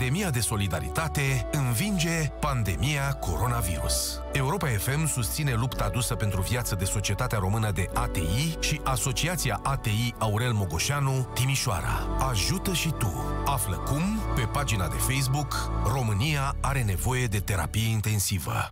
[0.00, 4.20] Pandemia de solidaritate învinge pandemia coronavirus.
[4.32, 10.14] Europa FM susține lupta adusă pentru viață de Societatea Română de ATI și Asociația ATI
[10.18, 12.16] Aurel Mogoșanu Timișoara.
[12.28, 13.24] Ajută și tu!
[13.44, 14.02] Află cum
[14.34, 18.68] pe pagina de Facebook România are nevoie de terapie intensivă.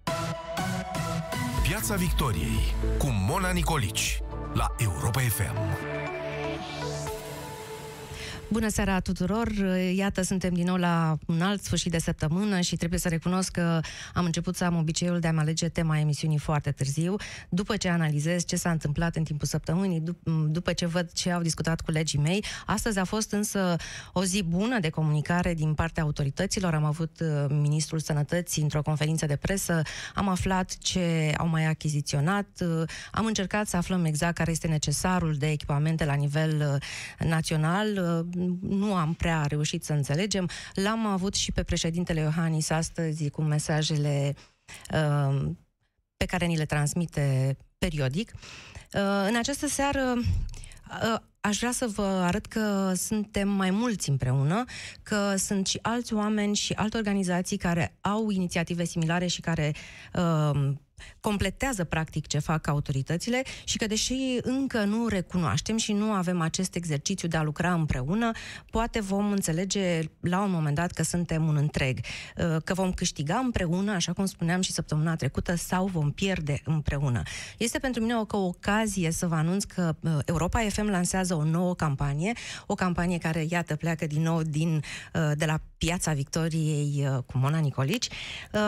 [1.62, 5.98] Piața Victoriei cu Mona Nicolici la Europa FM.
[8.51, 9.49] Bună seara tuturor!
[9.95, 13.80] Iată, suntem din nou la un alt sfârșit de săptămână și trebuie să recunosc că
[14.15, 17.16] am început să am obiceiul de a-mi alege tema emisiunii foarte târziu,
[17.49, 21.43] după ce analizez ce s-a întâmplat în timpul săptămânii, dup- după ce văd ce au
[21.43, 22.45] discutat colegii mei.
[22.66, 23.77] Astăzi a fost însă
[24.13, 26.74] o zi bună de comunicare din partea autorităților.
[26.74, 29.83] Am avut uh, Ministrul Sănătății într-o conferință de presă,
[30.15, 35.35] am aflat ce au mai achiziționat, uh, am încercat să aflăm exact care este necesarul
[35.35, 36.79] de echipamente la nivel
[37.21, 38.27] uh, național
[38.60, 40.48] nu am prea reușit să înțelegem.
[40.74, 44.34] L-am avut și pe președintele Iohannis astăzi cu mesajele
[44.92, 45.50] uh,
[46.16, 48.32] pe care ni le transmite periodic.
[48.32, 54.64] Uh, în această seară uh, aș vrea să vă arăt că suntem mai mulți împreună,
[55.02, 59.74] că sunt și alți oameni și alte organizații care au inițiative similare și care
[60.14, 60.72] uh,
[61.21, 66.75] completează practic ce fac autoritățile și că deși încă nu recunoaștem și nu avem acest
[66.75, 68.31] exercițiu de a lucra împreună,
[68.71, 73.37] poate vom înțelege la un moment dat că suntem un întreg, uh, că vom câștiga
[73.37, 77.22] împreună, așa cum spuneam și săptămâna trecută, sau vom pierde împreună.
[77.59, 81.45] Este pentru mine o, o ocazie să vă anunț că uh, Europa FM lansează o
[81.45, 82.33] nouă campanie,
[82.67, 84.83] o campanie care, iată, pleacă din nou din,
[85.15, 88.09] uh, de la Piața Victoriei cu Mona Nicolici.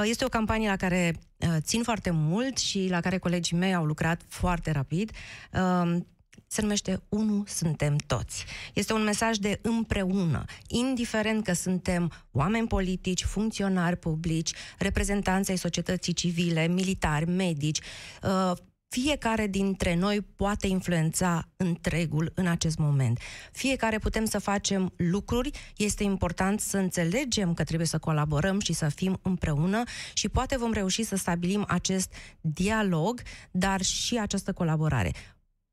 [0.04, 3.84] Este o campanie la care Uh, țin foarte mult și la care colegii mei au
[3.84, 5.10] lucrat foarte rapid
[5.52, 6.06] um,
[6.46, 8.44] se numește Unu suntem toți.
[8.74, 16.12] Este un mesaj de împreună, indiferent că suntem oameni politici, funcționari publici, reprezentanți ai societății
[16.12, 17.80] civile, militari, medici,
[18.22, 18.52] uh,
[18.90, 23.18] fiecare dintre noi poate influența întregul în acest moment.
[23.52, 28.88] Fiecare putem să facem lucruri, este important să înțelegem că trebuie să colaborăm și să
[28.88, 35.12] fim împreună și poate vom reuși să stabilim acest dialog, dar și această colaborare.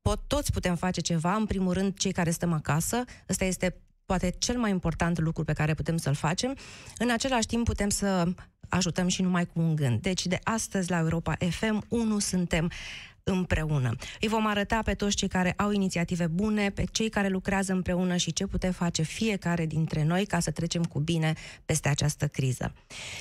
[0.02, 4.34] Pot, toți putem face ceva, în primul rând cei care stăm acasă, ăsta este poate
[4.38, 6.56] cel mai important lucru pe care putem să-l facem.
[6.98, 8.24] În același timp putem să
[8.68, 10.00] ajutăm și numai cu un gând.
[10.00, 12.70] Deci de astăzi la Europa FM, unu suntem
[13.28, 13.96] împreună.
[14.20, 18.16] Îi vom arăta pe toți cei care au inițiative bune, pe cei care lucrează împreună
[18.16, 21.34] și ce putem face fiecare dintre noi ca să trecem cu bine
[21.64, 22.72] peste această criză.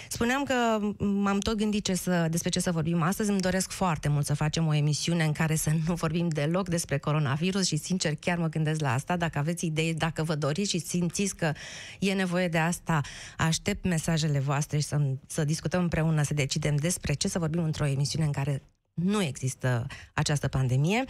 [0.10, 3.30] Spuneam că m-am tot gândit ce să, despre ce să vorbim astăzi.
[3.30, 6.98] Îmi doresc foarte mult să facem o emisiune în care să nu vorbim deloc despre
[6.98, 9.18] coronavirus și sincer chiar mă gândesc la asta.
[9.18, 11.52] Dacă aveți idei, dacă vă doriți și simțiți că
[12.00, 13.02] e nevoie de asta,
[13.38, 17.86] aștept mesajele voastre și să, să discutăm împreună, să decidem despre ce să vorbim într-o
[17.86, 18.62] emisiune în care
[19.04, 21.04] nu există această pandemie.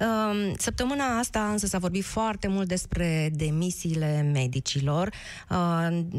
[0.00, 5.06] Um, săptămâna asta însă s-a vorbit foarte mult despre demisiile medicilor,
[5.50, 5.56] uh,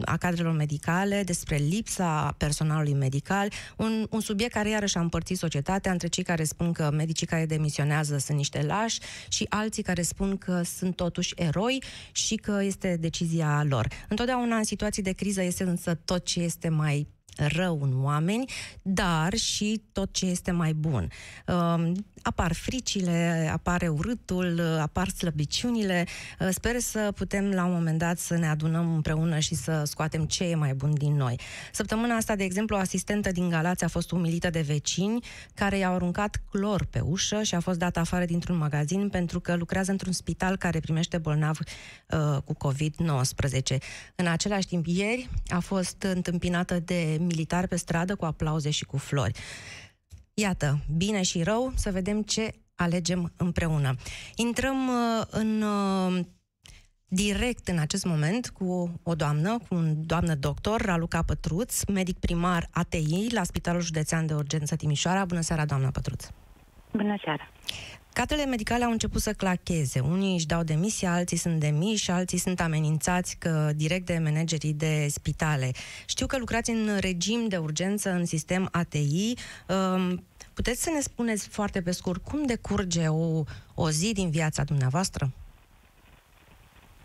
[0.06, 5.92] a cadrelor medicale, despre lipsa personalului medical, un, un subiect care iarăși a împărțit societatea
[5.92, 10.38] între cei care spun că medicii care demisionează sunt niște lași și alții care spun
[10.38, 13.88] că sunt totuși eroi și că este decizia lor.
[14.10, 18.46] Întotdeauna în situații de criză este însă tot ce este mai rău în oameni,
[18.82, 21.10] dar și tot ce este mai bun.
[21.48, 26.06] Um, apar fricile, apare urâtul, apar slăbiciunile.
[26.40, 30.26] Uh, sper să putem la un moment dat să ne adunăm împreună și să scoatem
[30.26, 31.40] ce e mai bun din noi.
[31.72, 35.94] Săptămâna asta, de exemplu, o asistentă din Galați a fost umilită de vecini care i-au
[35.94, 40.12] aruncat clor pe ușă și a fost dată afară dintr-un magazin pentru că lucrează într-un
[40.12, 41.60] spital care primește bolnavi
[42.10, 43.78] uh, cu COVID-19.
[44.16, 48.98] În același timp, ieri a fost întâmpinată de militari pe stradă cu aplauze și cu
[48.98, 49.40] flori.
[50.34, 53.96] Iată, bine și rău, să vedem ce alegem împreună.
[54.36, 56.26] Intrăm uh, în uh,
[57.08, 62.68] direct în acest moment cu o doamnă, cu un doamnă doctor, Raluca Pătruț, medic primar
[62.72, 65.26] ATI la Spitalul Județean de Urgență Timișoara.
[65.26, 66.28] Bună seara, doamna Pătruț!
[66.92, 67.52] Bună seara!
[68.22, 70.00] Catele medicale au început să clacheze.
[70.00, 75.08] Unii își dau demisia, alții sunt demiși, alții sunt amenințați că direct de managerii de
[75.10, 75.72] spitale.
[76.08, 79.34] Știu că lucrați în regim de urgență în sistem ATI.
[79.68, 80.24] Um,
[80.54, 83.44] puteți să ne spuneți foarte pe scurt cum decurge o,
[83.76, 85.32] o zi din viața dumneavoastră?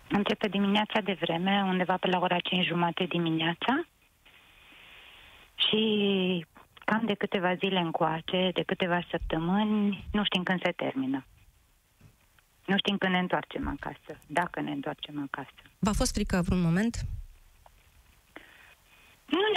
[0.09, 3.87] Începe dimineața de vreme, undeva pe la ora 5 jumate dimineața
[5.55, 6.47] și
[6.85, 11.25] cam de câteva zile încoace, de câteva săptămâni, nu știm când se termină.
[12.67, 15.63] Nu știm când ne întoarcem acasă, dacă ne întoarcem acasă.
[15.79, 16.97] V-a fost frică vreun moment?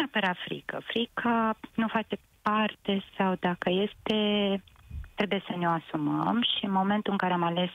[0.06, 0.82] neapărat frică.
[0.86, 4.18] Frica nu face parte sau dacă este,
[5.16, 7.72] trebuie să ne o asumăm și în momentul în care am ales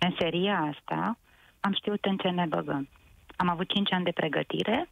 [0.00, 1.18] meseria asta,
[1.60, 2.88] am știut în ce ne băgăm.
[3.36, 4.88] Am avut 5 ani de pregătire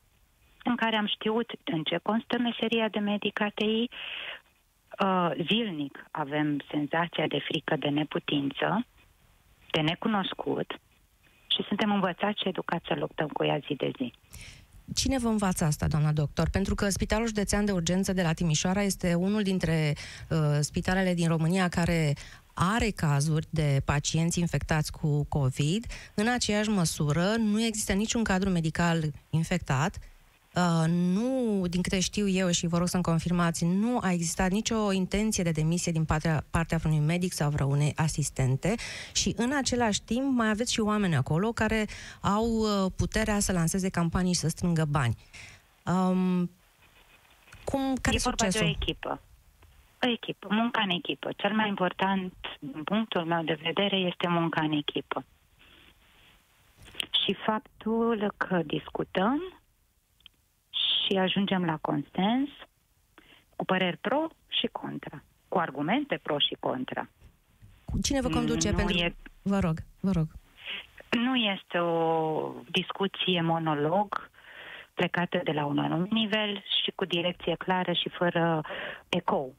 [0.64, 3.88] în care am știut în ce constă meseria de medic ATI.
[5.00, 8.86] Uh, zilnic avem senzația de frică, de neputință,
[9.70, 10.80] de necunoscut
[11.46, 14.12] și suntem învățați și educați să luptăm cu ea zi de zi.
[14.94, 16.48] Cine vă învață asta, doamna doctor?
[16.50, 19.94] Pentru că Spitalul Județean de Urgență de la Timișoara este unul dintre
[20.30, 22.14] uh, spitalele din România care
[22.54, 25.86] are cazuri de pacienți infectați cu COVID.
[26.14, 29.98] În aceeași măsură, nu există niciun cadru medical infectat
[30.54, 34.92] Uh, nu, din câte știu eu și vă rog să-mi confirmați, nu a existat nicio
[34.92, 38.74] intenție de demisie din partea, partea unui medic sau vreunei asistente
[39.12, 41.86] și în același timp mai aveți și oameni acolo care
[42.20, 45.16] au uh, puterea să lanseze campanii și să strângă bani.
[45.84, 46.50] Um,
[47.64, 48.60] cum, care e succesul?
[48.60, 49.20] de o echipă.
[50.02, 51.30] O echipă, munca în echipă.
[51.36, 55.24] Cel mai important, din punctul meu de vedere, este munca în echipă.
[57.24, 59.61] Și faptul că discutăm
[61.04, 62.48] și ajungem la consens
[63.56, 67.08] cu păreri pro și contra, cu argumente pro și contra.
[68.02, 68.70] Cine vă conduce?
[68.70, 68.96] Nu pentru...
[68.96, 69.14] e...
[69.42, 70.26] Vă rog, vă rog.
[71.10, 74.30] Nu este o discuție monolog
[74.94, 78.60] plecată de la un anumit nivel și cu direcție clară și fără
[79.08, 79.54] ecou.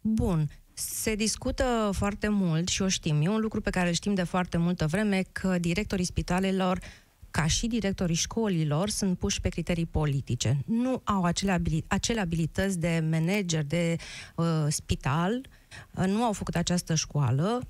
[0.00, 0.44] Bun.
[0.74, 3.22] Se discută foarte mult și o știm.
[3.22, 6.78] E un lucru pe care îl știm de foarte multă vreme că directorii spitalelor
[7.32, 10.62] ca și directorii școlilor, sunt puși pe criterii politice.
[10.66, 13.96] Nu au acele, abili- acele abilități de manager de
[14.36, 15.40] uh, spital,
[15.94, 17.68] uh, nu au făcut această școală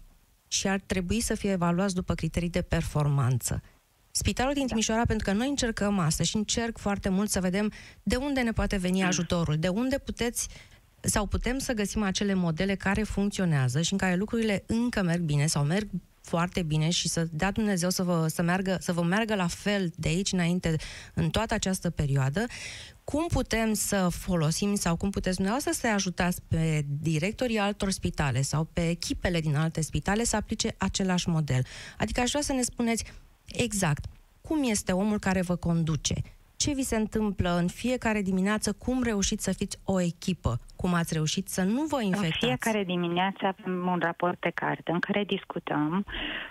[0.48, 3.62] și ar trebui să fie evaluați după criterii de performanță.
[4.10, 7.72] Spitalul din Timișoara, pentru că noi încercăm asta și încerc foarte mult să vedem
[8.02, 10.48] de unde ne poate veni ajutorul, de unde puteți
[11.00, 15.46] sau putem să găsim acele modele care funcționează și în care lucrurile încă merg bine
[15.46, 15.88] sau merg
[16.22, 19.92] foarte bine și să dea Dumnezeu să vă, să, meargă, să vă meargă la fel
[19.96, 20.76] de aici înainte
[21.14, 22.46] în toată această perioadă,
[23.04, 28.64] cum putem să folosim sau cum puteți dumneavoastră să ajutați pe directorii altor spitale sau
[28.64, 31.66] pe echipele din alte spitale să aplice același model?
[31.98, 33.04] Adică aș vrea să ne spuneți
[33.46, 34.04] exact
[34.40, 36.14] cum este omul care vă conduce,
[36.62, 41.14] ce vi se întâmplă în fiecare dimineață, cum reușiți să fiți o echipă, cum ați
[41.14, 42.44] reușit să nu vă infectați.
[42.44, 46.04] În fiecare dimineață avem un raport de carte în care discutăm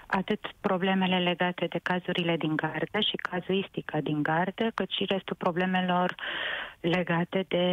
[0.08, 6.16] atât problemele legate de cazurile din gardă și cazuistica din gardă, cât și restul problemelor
[6.80, 7.66] legate de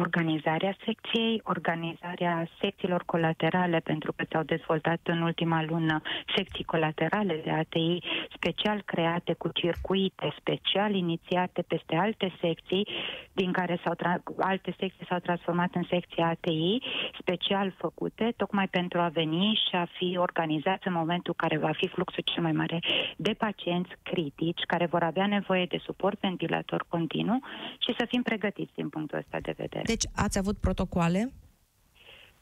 [0.00, 6.00] organizarea secției, organizarea secțiilor colaterale, pentru că s-au dezvoltat în ultima lună
[6.36, 7.98] secții colaterale de ATI
[8.34, 12.86] special create cu circuite special inițiate peste alte secții,
[13.32, 16.78] din care s-au tra- alte secții s-au transformat în secții ATI,
[17.20, 21.88] special făcute, tocmai pentru a veni și a fi organizați în momentul care va fi
[21.88, 22.78] fluxul cel mai mare
[23.16, 27.40] de pacienți critici, care vor avea nevoie de suport ventilator continuu
[27.78, 29.84] și să fim pregătiți din punctul ăsta de vedere.
[29.92, 31.32] Deci ați avut protocoale?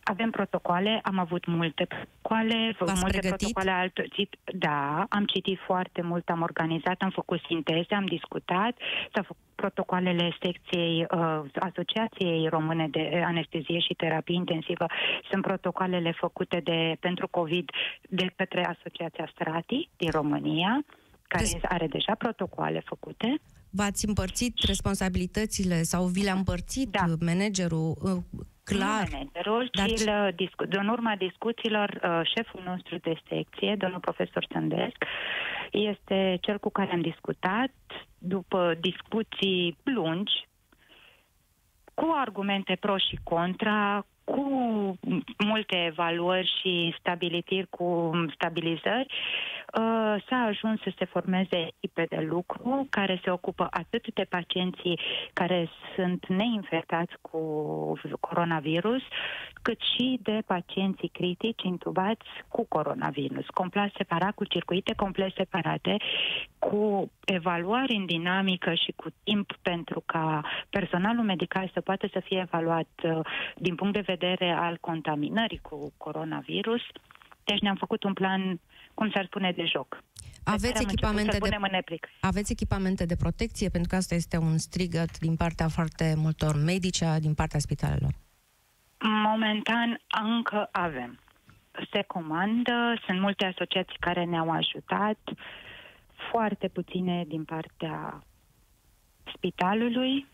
[0.03, 3.53] Avem protocoale, am avut multe protocoale, V-ați multe pregătit?
[3.53, 4.03] protocole altă,
[4.45, 8.75] Da, am citit foarte mult, am organizat, am făcut sinteze, am discutat,
[9.13, 14.87] s-au făcut protocoalele secției uh, Asociației Române de Anestezie și Terapie Intensivă.
[15.31, 17.71] Sunt protocoalele făcute de pentru COVID
[18.09, 20.85] de către Asociația Strati din România
[21.29, 21.63] care Des...
[21.63, 23.41] are deja protocoale făcute.
[23.71, 27.05] V-ați împărțit responsabilitățile sau vi le-a împărțit da.
[27.21, 29.09] managerul uh, clar?
[29.09, 29.89] Nu managerul, dar...
[29.89, 35.05] ci uh, discu- în urma discuțiilor, uh, șeful nostru de secție, domnul profesor Sândesc,
[35.73, 37.73] este cel cu care am discutat
[38.19, 40.49] după discuții lungi,
[41.95, 44.99] cu argumente pro și contra, cu
[45.39, 52.87] multe evaluări și stabilitiri cu stabilizări, uh, s-a ajuns să se formeze echipe de lucru
[52.91, 55.01] care se ocupă atât de pacienții
[55.33, 57.39] care sunt neinfectați cu
[58.21, 59.03] coronavirus,
[59.63, 65.97] cât și de pacienții critici intubați cu coronavirus, complet separat, cu circuite complet separate,
[66.59, 72.39] cu evaluări în dinamică și cu timp pentru ca personalul medical să poată să fie
[72.39, 73.21] evaluat uh,
[73.57, 76.81] din punct de vedere al contaminării cu coronavirus.
[77.45, 78.61] Deci ne-am făcut un plan,
[78.95, 80.03] cum s-ar spune, de joc.
[80.45, 83.69] Aveți echipamente, de, aveți echipamente de protecție?
[83.69, 88.13] Pentru că asta este un strigăt din partea foarte multor medici, din partea spitalelor.
[89.01, 91.19] Momentan încă avem.
[91.93, 95.19] Se comandă, sunt multe asociații care ne-au ajutat,
[96.31, 98.23] foarte puține din partea
[99.35, 100.27] spitalului,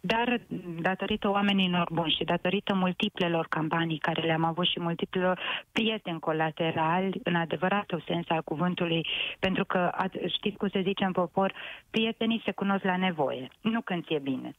[0.00, 0.40] dar
[0.80, 5.40] datorită oamenilor buni și datorită multiplelor campanii care le-am avut și multiplelor
[5.72, 9.06] prieteni colaterali, în adevăratul sens al cuvântului,
[9.38, 9.90] pentru că
[10.36, 11.54] știți cum se zice în popor,
[11.90, 14.50] prietenii se cunosc la nevoie, nu când ți-e bine.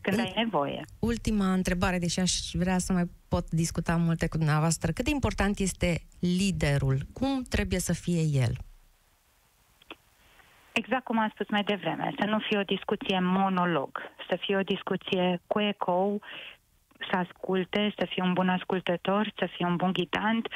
[0.00, 0.84] Când ai nevoie.
[0.98, 4.92] Ultima întrebare, deși aș vrea să mai pot discuta multe cu dumneavoastră.
[4.92, 6.98] Cât de important este liderul?
[7.12, 8.52] Cum trebuie să fie el?
[10.80, 13.90] Exact cum am spus mai devreme, să nu fie o discuție monolog,
[14.28, 16.20] să fie o discuție cu ecou,
[17.10, 20.48] să asculte, să fie un bun ascultător, să fie un bun ghidant,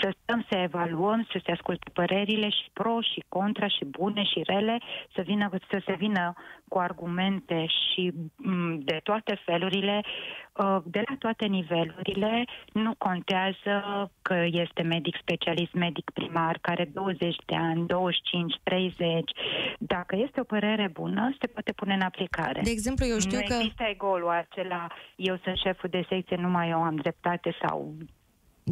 [0.00, 4.42] să stăm să evaluăm, să se asculte părerile și pro și contra și bune și
[4.44, 4.78] rele,
[5.14, 6.32] să, vină, să se vină
[6.68, 10.49] cu argumente și mm, de toate felurile, uh,
[10.84, 13.74] de la toate nivelurile, nu contează
[14.22, 19.30] că este medic specialist, medic primar, care 20 de ani, 25, 30.
[19.78, 22.60] Dacă este o părere bună, se poate pune în aplicare.
[22.64, 23.54] De exemplu, eu știu nu că...
[23.54, 24.86] Nu există egolul acela,
[25.16, 27.94] eu sunt șeful de secție, numai eu am dreptate sau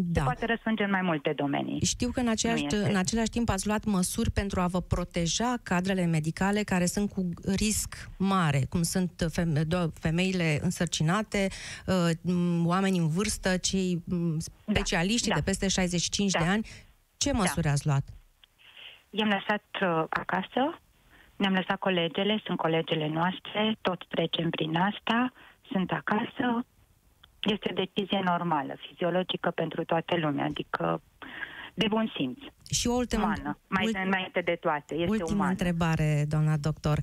[0.00, 0.20] da.
[0.20, 1.84] se poate răspunde în mai multe domenii.
[1.84, 6.04] Știu că în același, în același timp ați luat măsuri pentru a vă proteja cadrele
[6.04, 9.66] medicale care sunt cu risc mare, cum sunt feme-
[10.00, 11.48] femeile însărcinate,
[11.86, 12.10] uh,
[12.64, 14.04] oameni în vârstă, cei
[14.66, 16.38] specialiști da, de peste 65 da.
[16.38, 16.66] de ani.
[17.16, 17.38] Ce da.
[17.38, 17.70] măsuri da.
[17.70, 18.04] ați luat?
[19.10, 20.80] I-am lăsat uh, acasă,
[21.36, 25.32] ne-am lăsat colegele, sunt colegele noastre, toți trecem prin asta,
[25.70, 26.64] sunt acasă,
[27.52, 31.02] este decizie normală, fiziologică pentru toată lumea, adică
[31.74, 32.38] de bun simț.
[32.70, 35.50] Și o ultimă, umană, mai ultim, înainte de toate, este ultima umană.
[35.50, 36.98] întrebare, doamna doctor.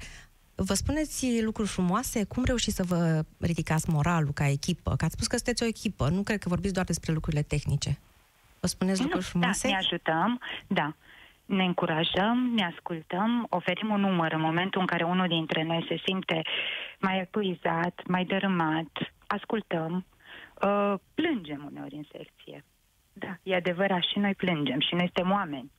[0.56, 2.24] Vă spuneți lucruri frumoase?
[2.24, 4.96] Cum reușiți să vă ridicați moralul ca echipă?
[4.96, 8.00] Că ați spus că sunteți o echipă, nu cred că vorbiți doar despre lucrurile tehnice.
[8.60, 9.68] Vă spuneți nu, lucruri frumoase?
[9.68, 10.96] Da, ne ajutăm, da.
[11.46, 16.02] Ne încurajăm, ne ascultăm, oferim un număr în momentul în care unul dintre noi se
[16.06, 16.42] simte
[17.00, 18.92] mai epuizat, mai dărâmat,
[19.28, 20.06] ascultăm,
[20.62, 22.66] Uh, plângem uneori în secție.
[23.14, 25.72] Da, e adevărat, și noi plângem, și noi suntem oameni.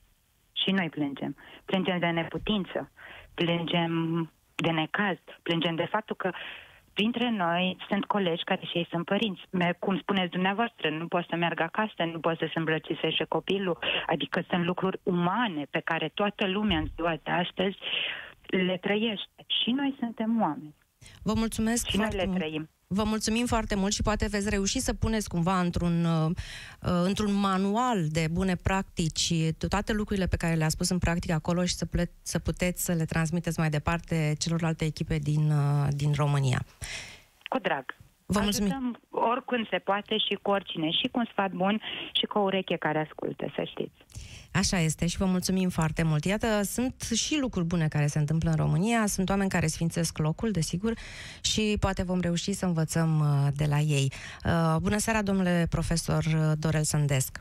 [0.53, 1.37] Și noi plângem.
[1.65, 2.91] Plângem de neputință,
[3.35, 3.93] plângem
[4.55, 6.31] de necaz, plângem de faptul că
[6.93, 9.43] printre noi sunt colegi care și ei sunt părinți.
[9.79, 13.79] Cum spuneți dumneavoastră, nu poate să meargă acasă, nu poate să se îmbrățișeze copilul.
[14.07, 17.77] Adică sunt lucruri umane pe care toată lumea în ziua de astăzi
[18.47, 19.45] le trăiește.
[19.47, 20.75] Și noi suntem oameni.
[21.23, 22.69] Vă mulțumesc și noi le trăim.
[22.89, 26.31] Vă mulțumim foarte mult și poate veți reuși să puneți cumva într-un, uh,
[26.83, 29.33] uh, într-un manual de bune practici
[29.69, 32.93] toate lucrurile pe care le-a spus în practică acolo și să, ple- să puteți să
[32.93, 36.65] le transmiteți mai departe celorlalte echipe din, uh, din România.
[37.49, 37.85] Cu drag.
[38.27, 38.73] Vă mulțumim.
[38.73, 41.81] Ajutăm oricând se poate și cu oricine, și cu un sfat bun
[42.13, 44.05] și cu o ureche care ascultă, să știți.
[44.53, 46.25] Așa este și vă mulțumim foarte mult.
[46.25, 50.51] Iată, sunt și lucruri bune care se întâmplă în România, sunt oameni care sfințesc locul,
[50.51, 50.93] desigur,
[51.41, 54.13] și poate vom reuși să învățăm uh, de la ei.
[54.45, 57.41] Uh, bună seara, domnule profesor uh, Dorel Sândesc.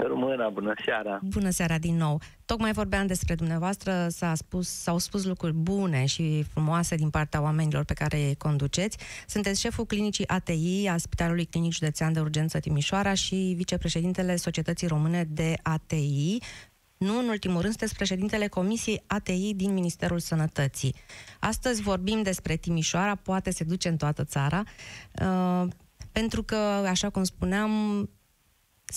[0.00, 1.20] Să rămână, bună seara!
[1.22, 2.20] Bună seara din nou!
[2.44, 7.84] Tocmai vorbeam despre dumneavoastră, s-a spus, s-au spus lucruri bune și frumoase din partea oamenilor
[7.84, 8.98] pe care îi conduceți.
[9.26, 15.24] Sunteți șeful clinicii ATI a Spitalului Clinic Județean de Urgență Timișoara și vicepreședintele Societății Române
[15.28, 16.38] de ATI.
[16.96, 20.94] Nu în ultimul rând, sunteți președintele Comisiei ATI din Ministerul Sănătății.
[21.40, 24.62] Astăzi vorbim despre Timișoara, poate se duce în toată țara,
[25.20, 25.68] uh,
[26.12, 26.56] pentru că,
[26.88, 27.70] așa cum spuneam,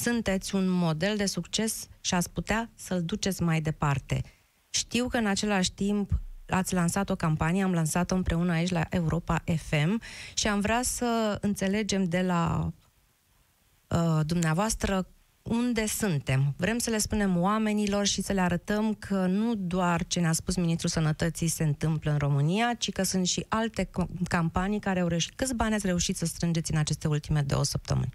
[0.02, 4.22] sunteți un model de succes și ați putea să-l duceți mai departe.
[4.70, 6.12] Știu că în același timp
[6.50, 10.02] ați lansat o campanie, am lansat-o împreună aici la Europa FM
[10.34, 12.72] și am vrea să înțelegem de la
[13.88, 15.08] uh, dumneavoastră
[15.42, 16.54] unde suntem.
[16.58, 20.56] Vrem să le spunem oamenilor și să le arătăm că nu doar ce ne-a spus
[20.56, 23.90] Ministrul Sănătății se întâmplă în România, ci că sunt și alte
[24.28, 25.36] campanii care au reușit.
[25.36, 28.14] Câți bani ați reușit să strângeți în aceste ultime două săptămâni?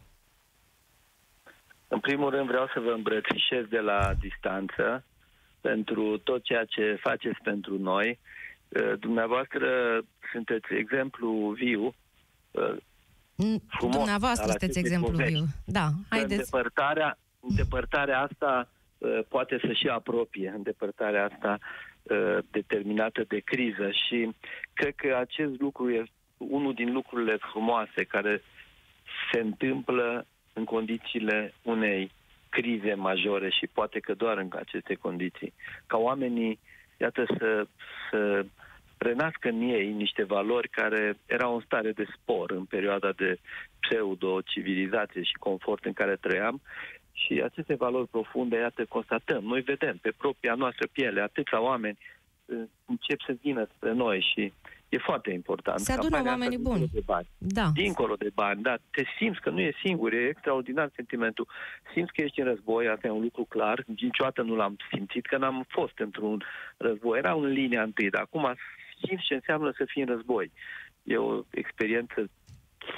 [1.92, 5.04] În primul rând vreau să vă îmbrățișez de la distanță
[5.60, 8.18] pentru tot ceea ce faceți pentru noi.
[8.68, 9.68] Uh, dumneavoastră
[10.32, 11.82] sunteți exemplu viu
[12.50, 12.76] uh,
[13.68, 13.96] frumos.
[13.96, 15.44] Dumneavoastră sunteți exemplu viu.
[15.64, 16.32] Da, haideți.
[16.32, 18.68] Îndepărtarea, îndepărtarea asta
[18.98, 21.58] uh, poate să și apropie, îndepărtarea asta
[22.50, 24.34] determinată de criză și
[24.72, 26.04] cred că acest lucru e
[26.36, 28.42] unul din lucrurile frumoase care
[29.32, 32.10] se întâmplă în condițiile unei
[32.48, 35.52] crize majore și poate că doar în aceste condiții,
[35.86, 36.58] ca oamenii,
[36.96, 37.66] iată, să,
[38.10, 38.44] să
[38.98, 43.38] renască în ei niște valori care erau în stare de spor în perioada de
[43.80, 46.60] pseudo-civilizație și confort în care trăiam
[47.12, 49.44] și aceste valori profunde, iată, constatăm.
[49.44, 51.98] Noi vedem pe propria noastră piele atâția oameni
[52.44, 54.52] uh, încep să vină spre noi și
[54.94, 55.78] e foarte important.
[55.78, 56.78] Se adună Campania oamenii asta, buni.
[56.78, 57.28] dincolo De bani.
[57.38, 57.70] Da.
[57.74, 61.46] Dincolo de bani, da, te simți că nu e singur, e extraordinar sentimentul.
[61.92, 65.36] Simți că ești în război, asta e un lucru clar, niciodată nu l-am simțit, că
[65.36, 66.42] n-am fost într-un
[66.76, 68.54] război, era în linia întâi, dar acum
[69.04, 70.52] simți ce înseamnă să fii în război.
[71.02, 72.30] E o experiență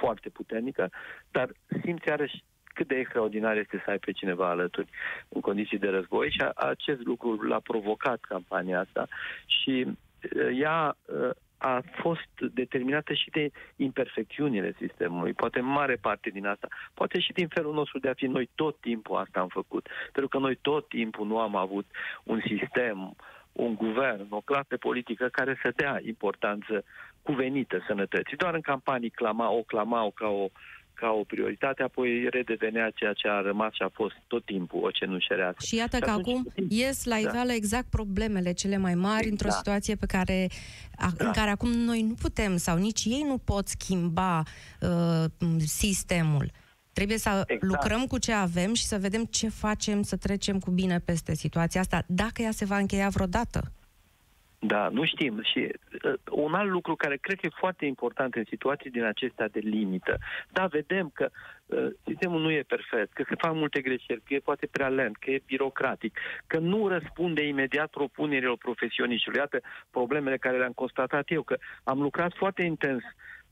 [0.01, 0.91] foarte puternică,
[1.31, 4.89] dar simți iarăși cât de extraordinar este să ai pe cineva alături
[5.29, 9.09] în condiții de război și a, acest lucru l-a provocat campania asta
[9.47, 11.31] și uh, ea uh,
[11.65, 17.33] a fost determinată și de imperfecțiunile sistemului, poate în mare parte din asta, poate și
[17.33, 18.27] din felul nostru de a fi.
[18.27, 21.87] Noi tot timpul asta am făcut, pentru că noi tot timpul nu am avut
[22.25, 23.17] un sistem,
[23.53, 26.85] un guvern, o clasă politică care să dea importanță
[27.23, 28.37] cuvenită sănătății.
[28.37, 30.49] Doar în campanii clama, o clamau ca o
[30.95, 34.91] ca o prioritate, apoi redevenea ceea ce a rămas și a fost tot timpul o
[34.91, 35.65] cenușerească.
[35.65, 37.21] Și iată că atunci- acum ies la Da.
[37.29, 39.55] iveală exact problemele cele mai mari într-o Da.
[39.55, 40.49] situație pe care,
[40.97, 41.31] a, în Da.
[41.31, 44.43] care acum noi nu putem sau nici ei nu pot schimba
[44.81, 45.25] uh,
[45.59, 46.51] sistemul.
[46.93, 47.63] Trebuie să Exact.
[47.73, 51.81] lucrăm cu ce avem și să vedem ce facem să trecem cu bine peste situația
[51.81, 53.73] asta, dacă ea se va încheia vreodată.
[54.67, 55.43] Da, nu știm.
[55.43, 55.59] Și
[56.05, 59.59] uh, un alt lucru care cred că e foarte important în situații din acestea de
[59.59, 60.19] limită.
[60.51, 61.29] Da, vedem că
[61.67, 65.17] uh, sistemul nu e perfect, că se fac multe greșeli, că e poate prea lent,
[65.17, 69.37] că e birocratic, că nu răspunde imediat propunerilor profesioniștilor.
[69.37, 73.03] Iată problemele care le-am constatat eu, că am lucrat foarte intens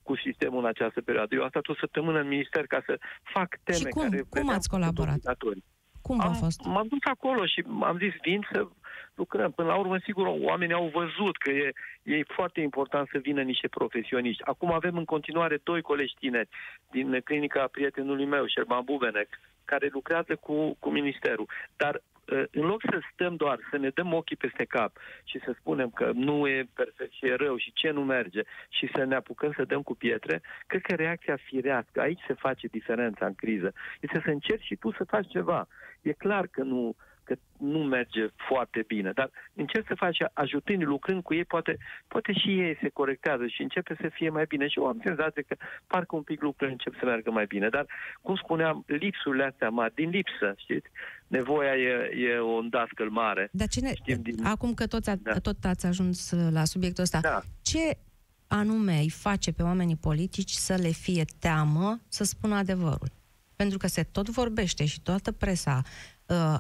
[0.03, 1.35] cu sistemul în această perioadă.
[1.35, 4.03] Eu am stat o săptămână în minister ca să fac teme Și cum?
[4.03, 5.15] care Cum vedeam ați că sunt colaborat?
[5.15, 5.65] obligatorii.
[6.03, 6.65] Cum a am, fost?
[6.65, 8.69] M-am dus acolo și am zis, vin să
[9.15, 9.51] lucrăm.
[9.51, 11.73] Până la urmă, sigur, oamenii au văzut că e,
[12.03, 14.45] e foarte important să vină niște profesioniști.
[14.45, 16.49] Acum avem în continuare doi colegi tineri
[16.91, 19.29] din clinica prietenului meu, Șerban Bubenec,
[19.65, 21.49] care lucrează cu, cu ministerul.
[21.77, 25.55] Dar uh, în loc să stăm doar, să ne dăm ochii peste cap și să
[25.59, 29.15] spunem că nu e perfect și e rău și ce nu merge și să ne
[29.15, 33.73] apucăm să dăm cu pietre, cred că reacția firească, aici se face diferența în criză,
[34.01, 35.69] este să încerci și tu să faci ceva.
[36.03, 36.97] E clar că nu,
[37.35, 41.77] că nu merge foarte bine, dar încerci să faci ajutând, lucrând cu ei, poate,
[42.09, 44.69] poate și ei se corectează și începe să fie mai bine.
[44.69, 47.69] Și eu am senzație că parcă un pic lucrurile încep să meargă mai bine.
[47.69, 47.87] Dar,
[48.23, 50.87] cum spuneam, lipsurile astea mari, din lipsă, știți?
[51.27, 53.49] Nevoia e, e un dascăl mare.
[53.53, 53.95] Dar ce ne...
[53.95, 55.39] Știm din- Acum că toți a, Da.
[55.39, 57.41] tot ați ajuns la subiectul ăsta, Da.
[57.63, 57.99] ce
[58.47, 63.11] anume îi face pe oamenii politici să le fie teamă să spună adevărul?
[63.57, 65.91] Pentru că se tot vorbește și toată presa uh,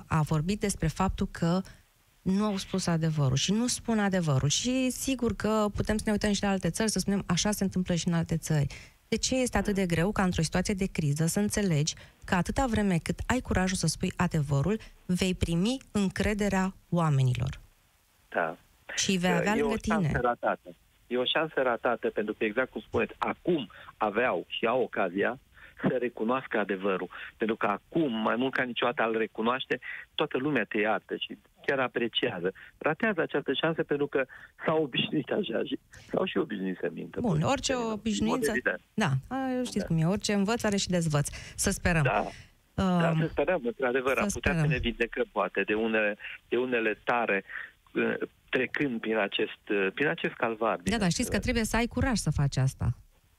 [0.07, 1.61] a vorbit despre faptul că
[2.23, 4.49] nu au spus adevărul și nu spun adevărul.
[4.49, 7.65] Și sigur că putem să ne uităm și la alte țări, să spunem așa se
[7.65, 8.67] întâmplă și în alte țări.
[9.09, 11.95] De ce este atât de greu ca într-o situație de criză să înțelegi
[12.25, 17.61] că atâta vreme cât ai curajul să spui adevărul, vei primi încrederea oamenilor
[18.29, 18.57] Da.
[18.95, 20.21] și vei avea e o lângă șansă tine.
[20.21, 20.75] ratată.
[21.07, 25.39] E o șansă ratată pentru că, exact cum spuneți, acum aveau și au ocazia
[25.89, 27.09] să recunoască adevărul.
[27.37, 29.79] Pentru că acum, mai mult ca niciodată, al recunoaște,
[30.15, 32.53] toată lumea te iartă și chiar apreciază.
[32.79, 34.25] Ratează această șansă pentru că
[34.65, 35.79] s-au obișnuit așa și
[36.11, 37.21] s-au și obișnuit să mintă.
[37.21, 38.51] Bun, Pur și orice simplu, în mod obișnuință...
[38.51, 38.81] evident.
[38.95, 39.85] Da, a, știți Da.
[39.87, 41.29] cum e, orice învăț are și dezvăț.
[41.55, 42.03] Să sperăm.
[42.03, 42.25] Da,
[42.75, 44.61] da, Um, să sperăm, într-adevăr, să am putea sperăm.
[44.71, 46.17] să ne vindecăm, poate, de unele,
[46.49, 47.45] de unele tare
[47.95, 48.15] uh,
[48.49, 50.77] trecând prin acest, uh, prin acest calvar.
[50.77, 52.89] din da, da, știți că trebuie să ai curaj să faci asta.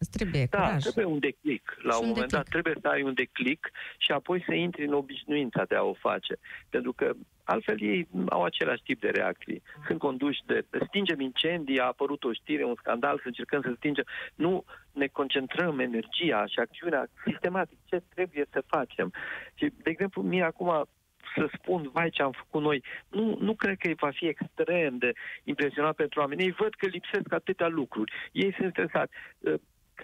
[0.03, 0.81] Îți trebuie Da, curaj.
[0.81, 1.75] trebuie un declic.
[1.81, 2.31] La Și un un moment declic.
[2.43, 5.93] dat trebuie să ai un declic și apoi să intri în obișnuința de a o
[5.93, 6.33] face.
[6.69, 7.07] Pentru că
[7.43, 9.61] altfel ei au același tip de reacții.
[9.87, 14.05] Sunt conduși de stingem incendii, a apărut o știre, un scandal, să încercăm să stingem.
[14.35, 17.77] Nu ne concentrăm energia și acțiunea sistematic.
[17.85, 19.11] Ce trebuie să facem?
[19.53, 20.87] Și, de exemplu, mie acum
[21.35, 25.11] să spun, vai ce am făcut noi, nu, nu cred că va fi extrem de
[25.43, 26.43] impresionat pentru oameni.
[26.43, 28.11] Ei văd că lipsesc atâtea lucruri.
[28.31, 29.13] Ei sunt stresați.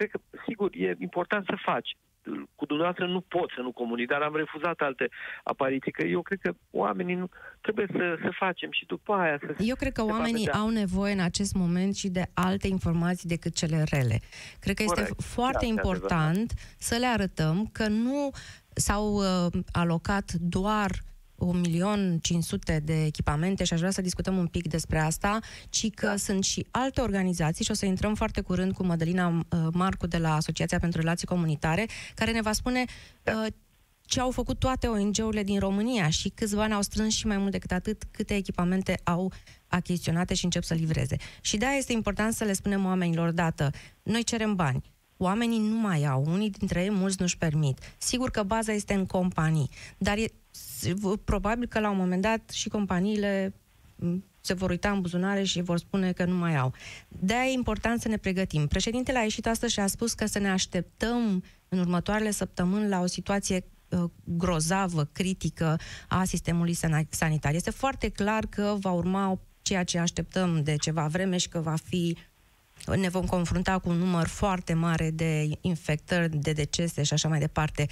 [0.00, 1.96] Uh, Cred că, sigur, e important să faci.
[2.54, 5.08] Cu dumneavoastră nu pot să nu comunic, dar am refuzat alte
[5.42, 7.28] apariții, că eu cred că oamenii nu,
[7.60, 10.60] trebuie să, să facem și după aia să Eu cred că se va oamenii vedea.
[10.60, 14.20] au nevoie în acest moment și de alte informații decât cele rele.
[14.60, 15.22] Cred că este Corect.
[15.22, 18.30] foarte Da, important să le arătăm că nu
[18.74, 20.90] s-au uh, alocat doar
[21.40, 26.16] 1.500.000 de echipamente și aș vrea să discutăm un pic despre asta, ci că Da.
[26.16, 30.18] sunt și alte organizații și o să intrăm foarte curând cu Mădălina uh, Marcu de
[30.18, 32.84] la Asociația pentru Relații Comunitare, care ne va spune
[33.22, 33.32] Da.
[33.32, 33.52] uh,
[34.02, 37.50] ce au făcut toate ONG-urile din România și câți bani au strâns și mai mult
[37.50, 39.32] decât atât, câte echipamente au
[39.68, 41.16] achiziționate și încep să livreze.
[41.40, 43.70] Și de-aia este important să le spunem oamenilor, dată,
[44.02, 44.89] noi cerem bani.
[45.22, 47.78] Oamenii nu mai au, unii dintre ei mulți nu-și permit.
[47.98, 52.22] Sigur că baza este în companii, dar e s- v- probabil că la un moment
[52.22, 53.54] dat și companiile
[54.40, 56.72] se vor uita în buzunare și vor spune că nu mai au.
[57.08, 58.66] De-aia e important să ne pregătim.
[58.66, 63.00] Președintele a ieșit astăzi și a spus că să ne așteptăm în următoarele săptămâni la
[63.00, 65.78] o situație uh, grozavă, critică
[66.08, 66.76] a sistemului
[67.10, 67.54] sanitar.
[67.54, 71.74] Este foarte clar că va urma ceea ce așteptăm de ceva vreme și că va
[71.84, 72.16] fi
[72.86, 77.38] ne vom confrunta cu un număr foarte mare de infectări, de decese și așa mai
[77.38, 77.86] departe.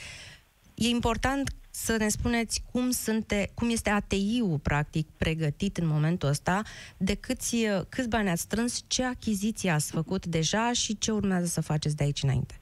[0.75, 6.63] E important să ne spuneți cum, sunte, cum este ATI-ul, practic, pregătit în momentul ăsta,
[6.97, 11.61] de câți, câți bani ați strâns, ce achiziții ați făcut deja și ce urmează să
[11.61, 12.55] faceți de aici înainte.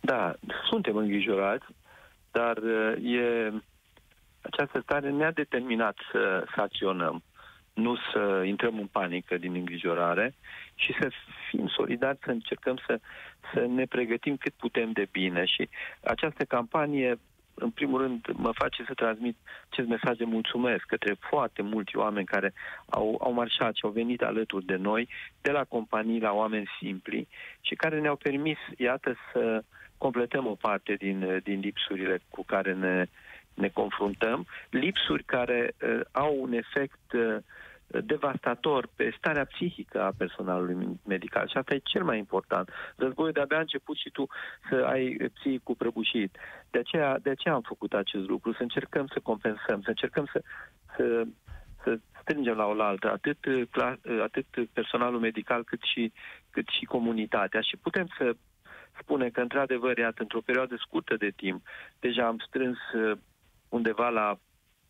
[0.00, 0.34] Da,
[0.68, 1.66] suntem îngrijorați,
[2.32, 2.56] dar
[3.02, 3.52] e,
[4.40, 7.22] această stare ne-a determinat să, să acționăm
[7.76, 10.34] nu să intrăm în panică din îngrijorare
[10.76, 11.10] și să
[11.50, 13.00] fim solidari, să încercăm să,
[13.52, 15.44] să ne pregătim cât putem de bine.
[15.44, 15.68] Și
[16.00, 17.18] această campanie,
[17.54, 19.36] în primul rând, mă face să transmit
[19.70, 22.52] acest mesaj de mulțumesc către foarte mulți oameni care
[22.88, 25.08] au, au marșat și au venit alături de noi,
[25.40, 27.28] de la companii la oameni simpli
[27.60, 29.62] și care ne-au permis, iată, să
[29.98, 33.06] completăm o parte din, din lipsurile cu care ne,
[33.54, 37.36] ne confruntăm, lipsuri care uh, au un efect uh,
[37.86, 41.48] devastator pe starea psihică a personalului medical.
[41.48, 42.70] Și asta e cel mai important.
[42.96, 44.26] Războiul de-abia a început și tu
[44.70, 46.36] să ai psihicul prăbușit.
[46.70, 50.42] De aceea, de aceea am făcut acest lucru, să încercăm să compensăm, să încercăm să,
[50.96, 51.26] să,
[51.82, 53.38] să strângem la oaltă atât,
[54.22, 56.12] atât personalul medical cât și,
[56.50, 57.60] cât și comunitatea.
[57.60, 58.36] Și putem să
[59.00, 61.62] spune că, într-adevăr, iată, într-o perioadă scurtă de timp,
[62.00, 63.18] deja am strâns uh,
[63.68, 64.38] undeva la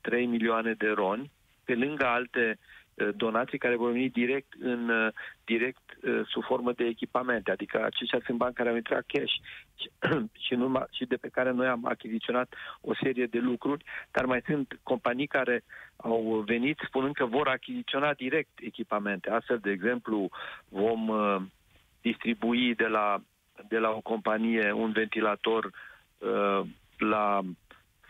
[0.01, 1.31] 3 milioane de roni,
[1.65, 2.86] pe lângă alte Uh,
[3.17, 5.13] donații care vor veni direct în uh,
[5.45, 9.33] direct uh, sub formă de echipamente, adică aceștia sunt bani care au intrat cash
[9.75, 9.91] și,
[10.47, 14.43] și, nu, și de pe care noi am achiziționat o serie de lucruri, dar mai
[14.47, 15.65] sunt companii care
[15.97, 19.31] au venit spunând că vor achiziționa direct echipamente.
[19.31, 20.29] Astfel, de exemplu,
[20.69, 21.37] vom uh,
[22.01, 23.23] distribui de la,
[23.69, 25.65] de la o companie un ventilator
[26.19, 26.61] uh,
[26.99, 27.41] la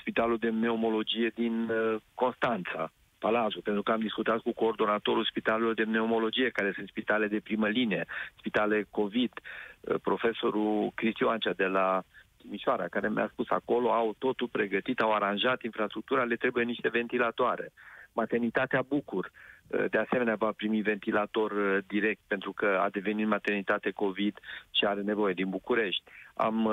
[0.01, 5.83] Spitalul de Pneumologie din uh, Constanța Palazul, pentru că am discutat cu coordonatorul spitalelor de
[5.83, 8.07] pneumologie, care sunt spitale de primă linie,
[8.38, 9.33] spitale COVID,
[9.81, 12.02] uh, profesorul Cristioancea de la
[12.37, 17.72] Timișoara, care mi-a spus acolo, au totul pregătit, au aranjat infrastructura, le trebuie niște ventilatoare.
[18.12, 19.31] Maternitatea Bucur,
[19.66, 24.38] uh, de asemenea, va primi ventilator uh, direct pentru că a devenit maternitate COVID
[24.70, 26.02] și are nevoie din București.
[26.35, 26.70] Am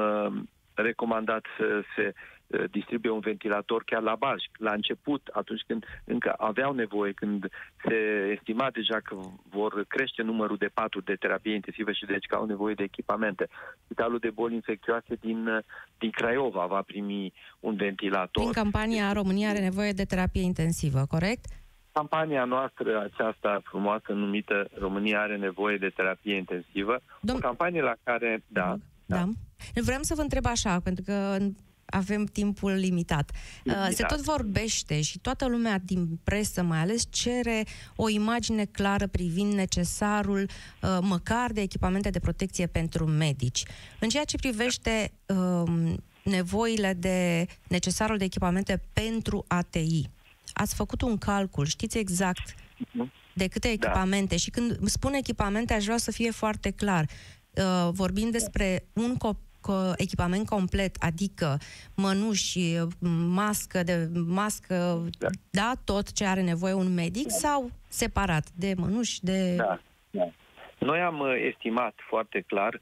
[0.76, 2.33] recomandat să se Uh,
[2.72, 4.44] distribuie un ventilator chiar la Balș.
[4.58, 7.50] La început, atunci când încă aveau nevoie, când
[7.86, 7.96] se
[8.38, 9.16] estima deja că
[9.50, 13.48] vor crește numărul de paturi de terapie intensivă și deci că au nevoie de echipamente.
[13.84, 15.64] Spitalul de boli infecțioase din, uh,
[15.98, 18.44] din Craiova va primi un ventilator.
[18.44, 21.46] Din campania România are nevoie de terapie intensivă, corect?
[21.92, 27.94] Campania noastră, aceasta frumoasă numită România are nevoie de terapie intensivă, Dom- o campanie la
[28.04, 29.16] care, da, da.
[29.16, 29.24] da.
[29.82, 31.38] Vreau să vă întreb așa, pentru că
[31.94, 33.32] avem timpul limitat.
[33.64, 33.90] limitat.
[33.90, 39.08] Uh, se tot vorbește și toată lumea din presă mai ales cere o imagine clară
[39.08, 40.50] privind necesarul
[40.82, 43.64] uh, măcar de echipamente de protecție pentru medici.
[44.00, 50.10] În ceea ce privește um, nevoile de necesarul de echipamente pentru ATI,
[50.54, 53.12] ați făcut un calcul, știți exact mhm.
[53.34, 53.74] de câte da.
[53.74, 54.38] echipamente da.
[54.38, 57.10] și când spun echipamente aș vrea să fie foarte clar.
[57.50, 59.52] Uh, vorbim despre un copil
[59.96, 61.58] echipament complet, adică
[61.96, 62.60] mănuși,
[63.28, 65.28] mască, de mască, da.
[65.50, 67.34] da, tot ce are nevoie un medic da.
[67.34, 69.56] sau separat de mănuși, de...
[69.56, 69.80] Da,
[70.12, 70.30] da.
[70.80, 72.82] Noi am uh, estimat foarte clar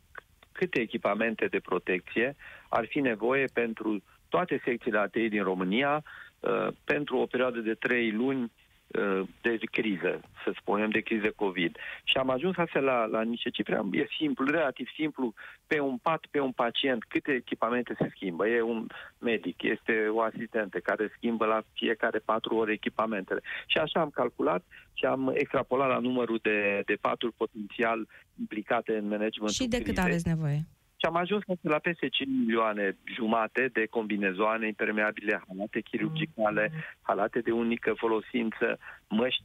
[0.51, 2.35] câte echipamente de protecție
[2.69, 6.03] ar fi nevoie pentru toate secțiile ATI din România
[6.39, 8.51] uh, pentru o perioadă de trei luni Uh,
[9.41, 11.77] de criză, să spunem, de criză COVID.
[12.03, 13.81] Și am ajuns astfel la, la niște cifre.
[13.91, 15.33] E simplu, relativ simplu,
[15.67, 18.47] pe un pat, pe un pacient, câte echipamente se schimbă.
[18.47, 23.41] E un medic, este o asistentă care schimbă la fiecare patru ore echipamentele.
[23.65, 28.07] Și așa am calculat și am extrapolat la numărul de, de paturi potențial
[28.39, 30.65] implicate în managementul Și de cât aveți nevoie?
[31.01, 36.79] Și am ajuns la peste 5 milioane jumate de combinezoane impermeabile, halate chirurgicale, mm.
[37.01, 39.43] halate de unică folosință, măști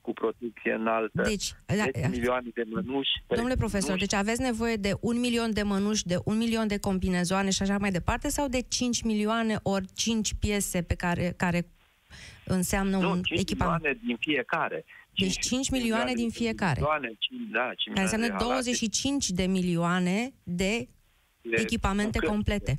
[0.00, 3.10] cu protecție înaltă, deci, la, milioane de mănuși.
[3.26, 4.06] Domnule profesor, mănuși.
[4.06, 7.78] deci aveți nevoie de un milion de mănuși, de un milion de combinezoane și așa
[7.78, 11.66] mai departe, sau de 5 milioane ori 5 piese pe care, care
[12.44, 13.82] înseamnă nu, un 5 echipament?
[13.82, 14.84] milioane din fiecare.
[15.12, 16.80] 5 deci 5 milioane din fiecare.
[16.80, 20.88] Milioane, 5, da, 5 care înseamnă 25 de milioane de
[21.42, 22.78] echipamente complete.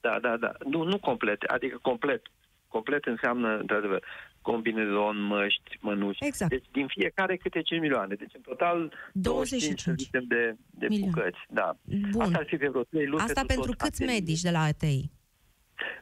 [0.00, 0.52] Da, da, da.
[0.70, 2.22] Nu, nu complete, adică complet.
[2.68, 4.02] complet înseamnă, într-adevăr,
[4.40, 6.24] combinezon, măști, mănuși.
[6.24, 6.50] Exact.
[6.50, 8.14] Deci din fiecare câte 5 milioane.
[8.14, 11.38] Deci în total 25 de, de bucăți.
[11.48, 11.76] Da.
[12.10, 12.20] Bun.
[12.20, 13.22] Asta ar fi vreo 3 luni.
[13.22, 15.10] Asta pentru câți medici de la ATI?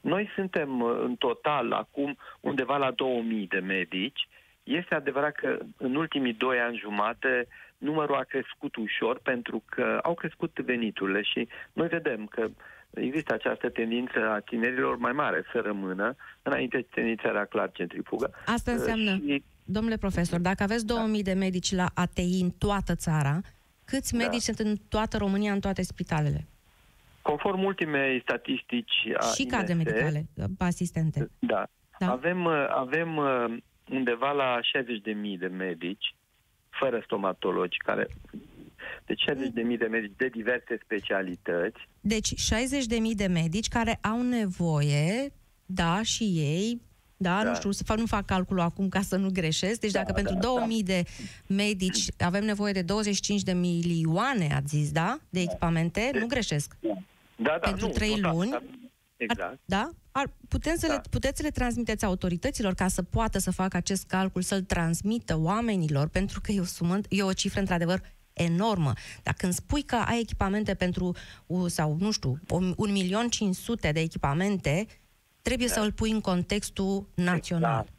[0.01, 4.29] Noi suntem uh, în total acum undeva la 2000 de medici.
[4.63, 10.15] Este adevărat că în ultimii doi ani jumate numărul a crescut ușor pentru că au
[10.15, 12.49] crescut veniturile și noi vedem că
[12.91, 16.17] există această tendință a tinerilor mai mare să rămână.
[16.43, 18.31] Înainte tendința era clar centrifugă.
[18.47, 19.43] Asta înseamnă, și...
[19.65, 21.33] domnule profesor, dacă aveți 2000 da.
[21.33, 23.41] de medici la ATI în toată țara,
[23.85, 24.19] câți da.
[24.25, 26.47] medici sunt în toată România, în toate spitalele?
[27.23, 30.27] Conform ultimei statistici a Și cadre medicale,
[30.59, 31.31] asistente.
[31.39, 31.67] Da.
[31.99, 32.11] da.
[32.11, 33.21] Avem, avem
[33.91, 36.15] undeva la 60.000 de medici
[36.81, 38.09] fără stomatologi, care
[39.07, 41.89] deci 60.000 de medici de diverse specialități.
[42.01, 42.37] Deci 60.000
[43.15, 45.33] de medici care au nevoie,
[45.67, 46.81] da, și ei,
[47.17, 47.49] da, da.
[47.49, 49.81] nu știu, să fac, nu fac calculul acum ca să nu greșesc.
[49.81, 50.93] Deci da, dacă da, pentru 2000 da.
[50.93, 51.05] de
[51.47, 56.77] medici avem nevoie de 25 de milioane, ați zis, da, de echipamente, de, nu greșesc.
[56.81, 56.95] Da,
[57.37, 58.51] da, pentru nu, 3 total, luni.
[58.51, 58.63] Da.
[59.31, 59.59] Exact.
[59.65, 59.91] Da?
[60.13, 60.93] Ar, putem să da.
[60.93, 65.39] le, puteți să le transmiteți autorităților ca să poată să facă acest calcul, să-l transmită
[65.39, 68.01] oamenilor, pentru că e o, sumă, e o cifră într-adevăr
[68.33, 68.93] enormă.
[69.23, 71.15] Dacă când spui că ai echipamente pentru,
[71.67, 72.39] sau nu știu,
[72.77, 74.87] un milion cinci sute de echipamente,
[75.43, 75.73] trebuie da.
[75.73, 77.81] să îl pui în contextul național.
[77.81, 77.93] Exact.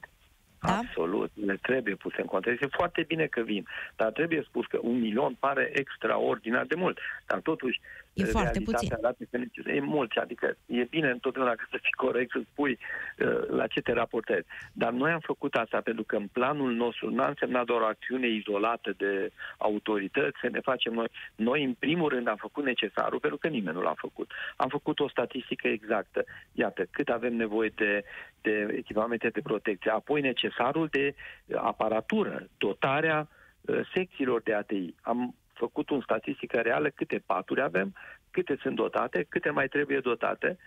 [0.60, 0.78] Da?
[0.78, 2.62] Absolut, le trebuie puse în context.
[2.62, 6.98] E foarte bine că vin, dar trebuie spus că un milion pare extraordinar de mult.
[7.26, 7.82] Dar totuși,
[8.16, 8.90] E foarte puțin.
[9.30, 12.78] că e mult, adică e bine întotdeauna că să fii corect, să spui
[13.18, 14.48] uh, la ce te raportezi.
[14.74, 18.28] Dar noi am făcut asta pentru că în planul nostru n-a însemnat doar o acțiune
[18.28, 21.08] izolată de autorități, să ne facem noi.
[21.36, 24.32] Noi, în primul rând, am făcut necesarul, pentru că nimeni nu l-a făcut.
[24.56, 26.24] Am făcut o statistică exactă.
[26.52, 28.04] Iată, cât avem nevoie de,
[28.42, 29.92] de echipamente de protecție.
[29.92, 31.16] Apoi necesarul de
[31.56, 33.28] aparatură, dotarea
[33.62, 34.96] uh, secțiilor de ATI.
[35.02, 37.94] Am făcut un statistică reală câte paturi avem,
[38.32, 40.58] câte sunt dotate, câte mai trebuie dotate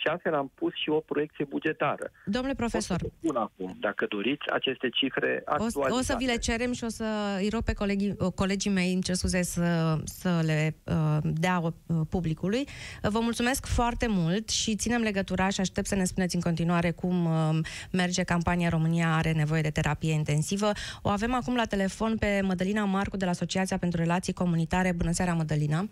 [0.00, 2.10] și astfel am pus și o proiecție bugetară.
[2.24, 3.00] Domnule profesor.
[3.02, 5.92] O să pun acum, dacă doriți, aceste cifre actualizate.
[5.92, 7.04] O, o să vi le cerem și o să
[7.40, 11.72] îi rog pe colegii, colegii mei, îmi cer scuze, să, să le uh, dea uh,
[12.08, 12.66] publicului.
[13.02, 17.24] Vă mulțumesc foarte mult și ținem legătura și aștept să ne spuneți în continuare cum
[17.24, 17.58] uh,
[17.92, 20.70] merge campania România are nevoie de terapie intensivă.
[21.02, 24.92] O avem acum la telefon pe Mădălina Marcu de la Asociația pentru Relații Comunitare.
[24.92, 25.88] Bună seara, Mădălina!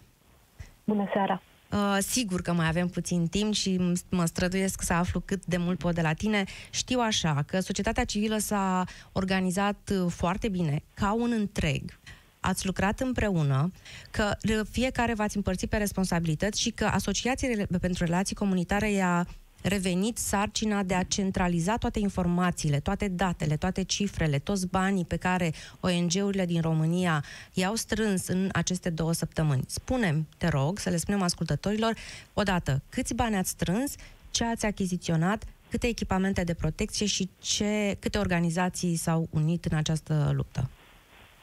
[0.85, 1.43] Bună seara!
[1.73, 5.79] Uh, sigur că mai avem puțin timp și mă străduiesc să aflu cât de mult
[5.79, 6.45] pot de la tine.
[6.71, 11.99] Știu așa că societatea civilă s-a organizat uh, foarte bine, ca un întreg.
[12.41, 13.73] Ați lucrat împreună,
[14.11, 14.37] că
[14.71, 17.49] fiecare v-ați împărțit pe responsabilități și că Asociația
[17.81, 19.27] pentru Relații Comunitare i-a
[19.67, 25.53] revenit sarcina de a centraliza toate informațiile, toate datele, toate cifrele, toți banii pe care
[25.81, 29.65] ONG-urile din România i-au strâns în aceste două săptămâni.
[29.67, 31.95] Spunem, te rog, să le spunem ascultătorilor,
[32.35, 33.95] odată, câți bani ați strâns,
[34.31, 40.33] ce ați achiziționat, câte echipamente de protecție și ce, câte organizații s-au unit în această
[40.35, 40.71] luptă.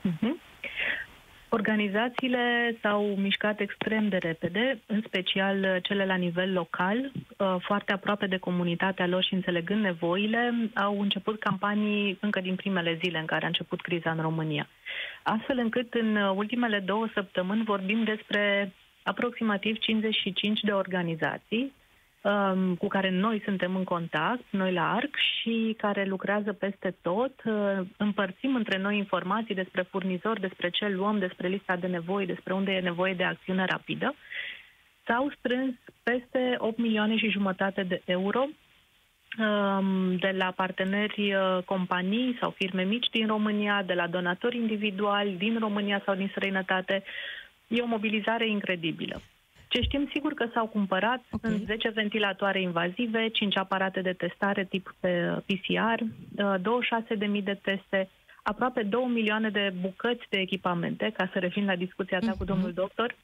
[0.09, 0.42] Uh-huh.
[1.59, 6.97] Organizațiile s-au mișcat extrem de repede, în special cele la nivel local,
[7.37, 12.99] uh, foarte aproape de comunitatea lor și înțelegând nevoile, au început campanii încă din primele
[13.03, 14.67] zile în care a început criza în România.
[15.23, 21.73] Astfel încât în ultimele două săptămâni vorbim despre aproximativ 55 de organizații
[22.23, 27.33] um, cu care noi suntem în contact, noi la ARC, și care lucrează peste tot.
[27.45, 27.53] Uh,
[27.97, 32.71] împărțim între noi informații despre furnizori, despre ce luăm, despre lista de nevoi, despre unde
[32.71, 34.15] e nevoie de acțiune rapidă.
[35.05, 38.47] S-au strâns peste 8 milioane și jumătate de euro
[39.37, 45.31] um, de la parteneri uh, companii sau firme mici din România, de la donatori individuali
[45.31, 47.03] din România sau din străinătate.
[47.67, 49.21] E o mobilizare incredibilă.
[49.73, 51.51] Ce știm sigur că s-au cumpărat okay.
[51.51, 54.95] sunt 10 ventilatoare invazive, 5 aparate de testare tip
[55.45, 55.99] PCR,
[57.37, 58.09] 26.000 de teste,
[58.43, 62.37] aproape 2 milioane de bucăți de echipamente, ca să revin la discuția ta uh-huh.
[62.37, 62.51] cu mhm.
[62.51, 63.15] domnul doctor,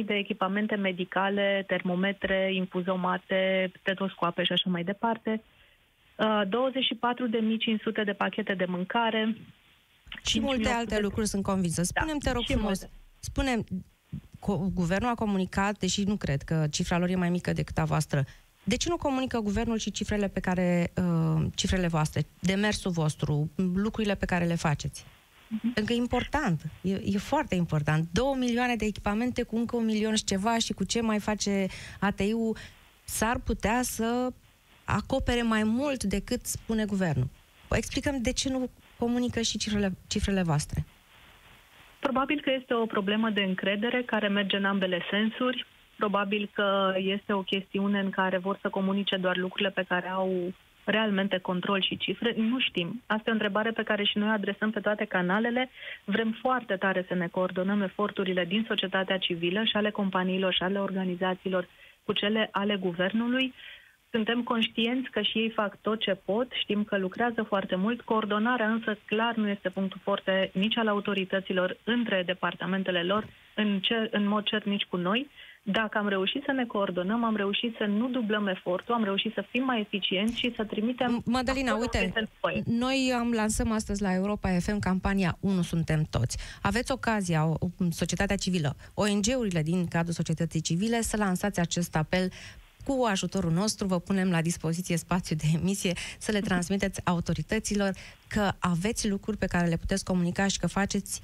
[0.00, 5.42] 65.000 de echipamente medicale, termometre, infuzomate, stetoscoape și așa mai departe,
[6.18, 9.36] 24.500 de pachete de mâncare.
[10.24, 11.00] Și multe alte de...
[11.00, 11.82] lucruri sunt convinsă.
[11.82, 13.64] Spunem, da, te rog frumos, spune
[14.74, 18.24] guvernul a comunicat, deși nu cred că cifra lor e mai mică decât a voastră,
[18.64, 24.14] de ce nu comunică guvernul și cifrele pe care, uh, cifrele voastre, demersul vostru, lucrurile
[24.14, 25.02] pe care le faceți?
[25.02, 25.60] Uh-huh.
[25.60, 28.08] Pentru că e important, e, e foarte important.
[28.12, 31.66] Două milioane de echipamente cu încă un milion și ceva și cu ce mai face
[32.00, 32.56] ATI-ul,
[33.04, 34.32] s-ar putea să
[34.84, 37.28] acopere mai mult decât spune guvernul.
[37.70, 40.86] Explicăm de ce nu comunică și cifrele, cifrele voastre.
[42.00, 45.66] Probabil că este o problemă de încredere care merge în ambele sensuri.
[45.96, 50.52] Probabil că este o chestiune în care vor să comunice doar lucrurile pe care au
[50.84, 52.34] realmente control și cifre?
[52.36, 53.02] Nu știm.
[53.06, 55.70] Asta e o întrebare pe care și noi adresăm pe toate canalele.
[56.04, 60.78] Vrem foarte tare să ne coordonăm eforturile din societatea civilă și ale companiilor și ale
[60.80, 61.68] organizațiilor
[62.04, 63.54] cu cele ale guvernului.
[64.10, 68.00] Suntem conștienți că și ei fac tot ce pot, știm că lucrează foarte mult.
[68.00, 74.08] Coordonarea însă clar nu este punctul forte nici al autorităților între departamentele lor, în, cer,
[74.10, 75.30] în mod cert nici cu noi.
[75.62, 79.44] Dacă am reușit să ne coordonăm, am reușit să nu dublăm efortul, am reușit să
[79.50, 81.22] fim mai eficienți și să trimitem...
[81.24, 82.12] Madalina, uite,
[82.64, 86.38] noi am lansăm astăzi la Europa FM campania 1 suntem toți.
[86.62, 87.54] Aveți ocazia, o,
[87.90, 92.30] societatea civilă, ONG-urile din cadrul societății civile, să lansați acest apel
[92.84, 97.94] cu ajutorul nostru vă punem la dispoziție spațiu de emisie să le transmiteți autorităților
[98.26, 101.20] că aveți lucruri pe care le puteți comunica și că faceți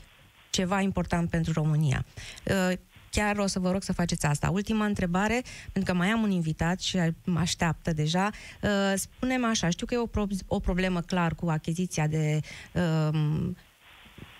[0.50, 2.04] ceva important pentru România.
[2.44, 2.76] Uh,
[3.10, 4.50] chiar o să vă rog să faceți asta.
[4.50, 5.42] Ultima întrebare,
[5.72, 8.30] pentru că mai am un invitat și mă așteaptă deja.
[8.62, 12.40] Uh, spunem așa, știu că e o, pro- o problemă clar cu achiziția de
[12.72, 13.56] um,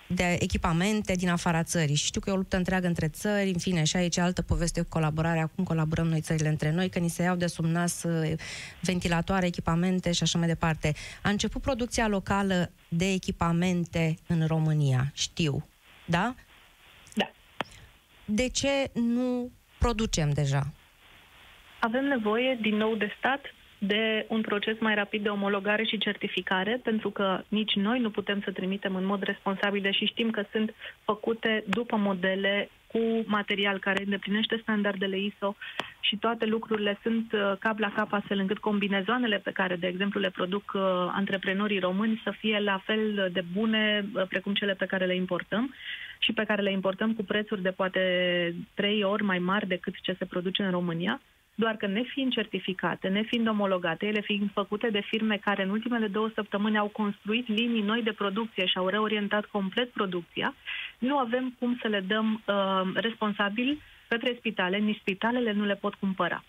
[0.07, 1.95] de echipamente din afara țării.
[1.95, 4.81] Și știu că e o luptă întreagă între țări, în fine, și aici altă poveste
[4.81, 8.03] cu colaborare, acum colaborăm noi țările între noi, că ni se iau de sub nas
[8.03, 8.33] uh,
[8.81, 10.93] ventilatoare, echipamente și așa mai departe.
[11.23, 15.67] A început producția locală de echipamente în România, știu,
[16.05, 16.35] da?
[17.13, 17.31] Da.
[18.25, 20.73] De ce nu producem deja?
[21.79, 23.41] Avem nevoie, din nou, de stat,
[23.77, 28.41] de un proces mai rapid de omologare și certificare, pentru că nici noi nu putem
[28.41, 34.03] să trimitem în mod responsabil, și știm că sunt făcute după modele cu material care
[34.03, 35.55] îndeplinește standardele ISO
[35.99, 40.19] și toate lucrurile sunt uh, cap la cap astfel încât combinezoanele pe care, de exemplu,
[40.19, 44.85] le produc uh, antreprenorii români să fie la fel de bune uh, precum cele pe
[44.85, 45.73] care le importăm
[46.19, 48.01] și pe care le importăm cu prețuri de poate
[48.73, 51.21] trei ori mai mari decât ce se produce în România
[51.59, 56.29] doar că nefiind certificate, nefiind omologate, ele fiind făcute de firme care în ultimele două
[56.33, 60.55] săptămâni au construit linii noi de producție și au reorientat complet producția,
[60.99, 65.93] nu avem cum să le dăm uh, responsabili către spitale, nici spitalele nu le pot
[65.93, 66.43] cumpăra.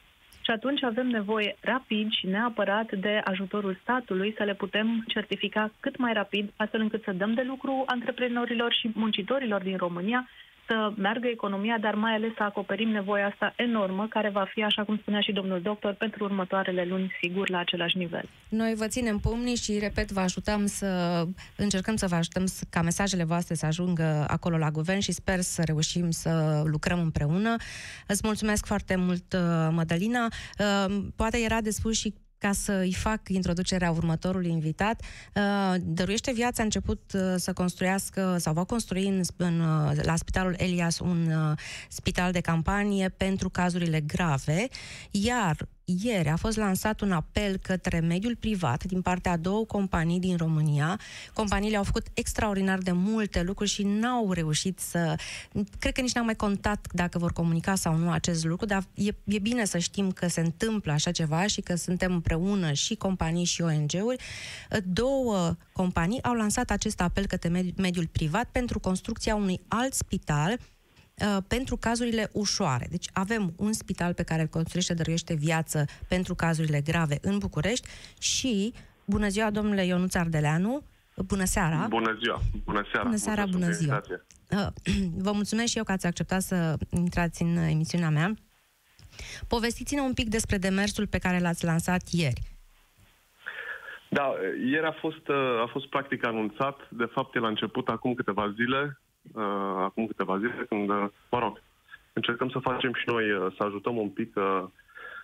[0.45, 5.97] Și atunci avem nevoie rapid și neapărat de ajutorul statului să le putem certifica cât
[5.97, 10.29] mai rapid, astfel încât să dăm de lucru antreprenorilor și muncitorilor din România
[10.69, 14.85] să meargă economia, dar mai ales să acoperim nevoia asta enormă, care va fi, așa
[14.85, 18.29] cum spunea și domnul doctor, pentru următoarele luni, sigur, la același nivel.
[18.49, 21.23] Noi vă ținem pumnii și, repet, vă ajutăm să
[21.57, 25.63] încercăm să vă ajutăm ca mesajele voastre să ajungă acolo la guvern și sper să
[25.65, 27.57] reușim să lucrăm împreună.
[28.07, 30.25] Îți mulțumesc foarte mult, uh, Madalina.
[30.59, 35.03] Uh, poate era de spus și ca să îi fac introducerea următorului invitat.
[35.35, 40.17] Uh, Dăruiește Viața a început uh, să construiască sau va construi în, în, uh, la
[40.17, 41.33] Spitalul Elias un
[41.89, 44.69] spital de campanie pentru cazurile grave,
[45.11, 45.69] iar
[46.03, 50.37] ieri a fost lansat un apel către mediul privat din partea a două companii din
[50.37, 51.01] România.
[51.33, 55.15] Companiile au făcut extraordinar de multe lucruri și n-au reușit să...
[55.79, 59.11] Cred că nici n-au mai contat dacă vor comunica sau nu acest lucru, dar e,
[59.25, 63.45] e bine să știm că se întâmplă așa ceva și că suntem împreună și companii
[63.45, 64.23] și ONG-uri.
[64.85, 70.59] Două companii au lansat acest apel către mediul privat pentru construcția unui alt spital
[71.21, 72.87] Uh, pentru cazurile ușoare.
[72.91, 77.89] Deci avem un spital pe care îl construiește Dăruiește Viață pentru cazurile grave în București
[78.21, 78.73] și,
[79.05, 80.83] bună ziua, domnule Ionuț Ardeleanu,
[81.27, 81.87] Bună seara!
[81.89, 82.41] Bună ziua!
[82.65, 83.05] Bună seara!
[83.05, 84.01] Bună seara, bună ziua!
[84.51, 84.67] Uh,
[85.27, 88.35] vă mulțumesc și eu că ați acceptat să intrați în emisiunea mea.
[89.49, 92.41] Povestiți-ne un pic despre demersul pe care l-ați lansat ieri.
[94.11, 94.35] Da,
[94.71, 98.53] ieri a fost, uh, a fost practic anunțat, de fapt el a început acum câteva
[98.57, 99.08] zile, uh,
[99.79, 101.63] acum câteva zile, când, uh, mă rog,
[102.13, 104.65] încercăm să facem și noi, uh, să ajutăm un pic uh,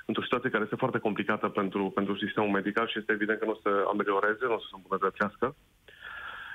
[0.06, 3.50] într-o situație care este foarte complicată pentru, pentru sistemul medical și este evident că nu
[3.50, 5.56] o să amelioreze, nu o să se îmbunătățească.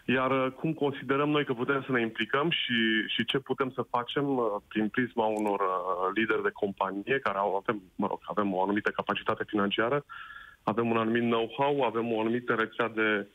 [0.05, 2.77] Iar uh, cum considerăm noi că putem să ne implicăm și,
[3.07, 7.55] și ce putem să facem uh, prin prisma unor uh, lideri de companie care au,
[7.55, 10.05] avem, mă rog, avem o anumită capacitate financiară,
[10.63, 13.27] avem un anumit know-how, avem o anumită rețea de,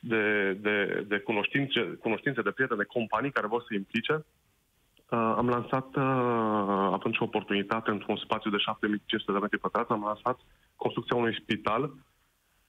[0.00, 4.14] de, de, de cunoștințe, cunoștințe de prieteni, de companii care vor să implice.
[4.14, 10.02] Uh, am lansat uh, atunci o oportunitate într-un spațiu de 7500 de metri pătrați, am
[10.02, 10.38] lansat
[10.76, 11.92] construcția unui spital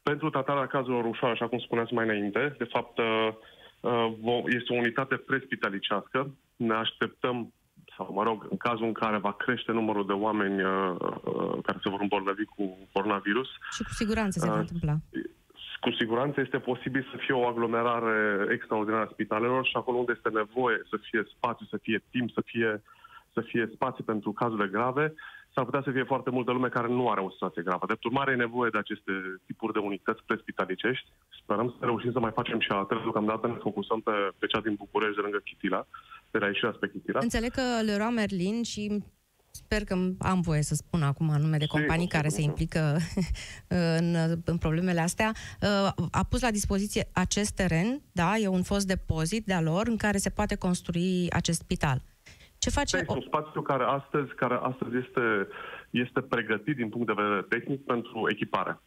[0.02, 2.56] pentru tratarea cazurilor ușoare, așa cum spuneați mai înainte.
[2.58, 3.30] De fapt, uh,
[3.80, 6.36] uh, este o unitate prespitalicească.
[6.56, 7.54] Ne așteptăm
[7.96, 11.78] sau, mă rog, în cazul în care va crește numărul de oameni uh, uh, care
[11.84, 13.48] se vor îmbolnăvi cu coronavirus.
[13.76, 14.96] Și cu siguranță se va uh, întâmpla.
[15.80, 20.30] Cu siguranță este posibil să fie o aglomerare extraordinară a spitalelor și acolo unde este
[20.30, 22.84] nevoie să fie spațiu, să fie timp, să fie,
[23.34, 25.14] să fie spațiu pentru cazurile grave,
[25.54, 27.86] s-ar putea să fie foarte multă lume care nu are o situație gravă.
[27.88, 29.12] De urmare, e nevoie de aceste
[29.46, 31.08] tipuri de unități prespitalicești.
[31.42, 33.00] Sperăm să reușim să mai facem și altele.
[33.00, 35.88] Deocamdată ne focusăm pe, pe cea din București, de lângă Chitila,
[36.32, 37.20] de la ieșirea spre Chitila.
[37.20, 39.04] Înțeleg că Leroy Merlin și
[39.64, 42.98] sper că am voie să spun acum nume de companii Sigur, care se implică
[44.00, 45.32] în, în problemele astea,
[46.12, 50.18] a pus la dispoziție acest teren, da, e un fost depozit de-a lor în care
[50.18, 52.02] se poate construi acest spital.
[52.58, 52.98] Ce face?
[52.98, 55.48] Este un spațiu care astăzi, care astăzi este,
[55.90, 58.82] este pregătit din punct de vedere tehnic pentru echipare.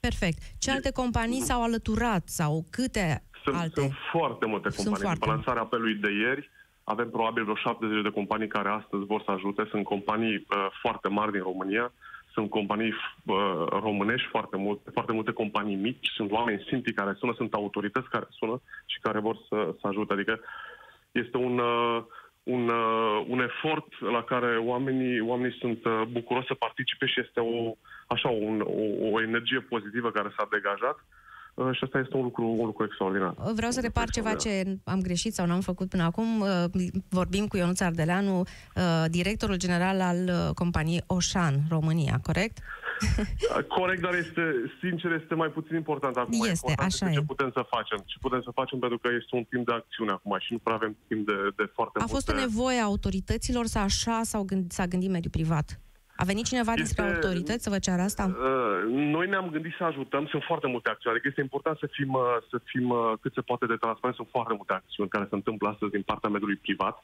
[0.00, 0.38] Perfect.
[0.58, 3.80] Ce alte companii s-au alăturat sau câte sunt, alte?
[3.80, 4.96] Sunt foarte multe companii.
[4.96, 5.26] Sunt foarte.
[5.26, 6.50] lansarea apelului de ieri,
[6.84, 9.66] avem probabil vreo 70 de companii care astăzi vor să ajute.
[9.70, 11.92] Sunt companii uh, foarte mari din România,
[12.32, 17.32] sunt companii uh, românești foarte multe, foarte multe companii mici, sunt oameni simpli care sună,
[17.36, 20.12] sunt autorități care sună și care vor să, să ajute.
[20.12, 20.40] Adică
[21.12, 22.02] este un, uh,
[22.42, 27.40] un, uh, un efort la care oamenii, oamenii sunt uh, bucuroși să participe și este
[27.40, 27.76] o,
[28.06, 30.96] așa, un, o, o energie pozitivă care s-a degajat.
[30.96, 31.19] Uh,
[31.72, 33.34] și asta este un lucru, un lucru extraordinar.
[33.54, 36.40] Vreau să repar ceva ce am greșit sau n-am făcut până acum.
[36.40, 36.64] Uh,
[37.08, 42.58] vorbim cu Ionuț Ardeleanu, uh, directorul general al companiei Oșan, România, corect?
[43.78, 44.42] Corect, dar este,
[44.80, 46.32] sincer, este mai puțin important acum.
[46.32, 47.12] Este, important așa e.
[47.12, 47.98] Ce putem să facem?
[48.06, 50.74] Ce putem să facem pentru că este un timp de acțiune acum și nu prea
[50.74, 52.14] avem timp de, de foarte A multe...
[52.14, 55.80] fost o nevoie a autorităților să așa s-a gândit, s-a gândit mediul privat?
[56.22, 58.24] A venit cineva este, dinspre autorități să vă ceară asta?
[58.24, 58.78] Uh,
[59.16, 62.36] noi ne-am gândit să ajutăm, sunt foarte multe acțiuni, adică este important să fim, uh,
[62.50, 65.68] să fim uh, cât se poate de transparent, sunt foarte multe acțiuni care se întâmplă
[65.68, 66.96] astăzi din partea mediului privat.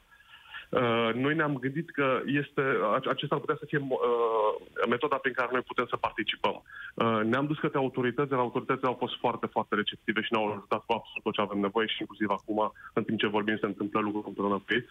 [0.69, 2.63] Uh, noi ne-am gândit că este,
[3.09, 6.55] acesta ar putea să fie uh, metoda prin care noi putem să participăm.
[6.95, 10.81] Uh, ne-am dus către autorități, dar autoritățile au fost foarte, foarte receptive și ne-au ajutat
[10.85, 13.99] cu absolut tot ce avem nevoie și inclusiv acum, în timp ce vorbim, se întâmplă
[13.99, 14.85] lucruri împreună cu ei.